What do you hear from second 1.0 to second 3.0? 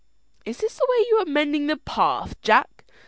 you are mending the path, Jack?"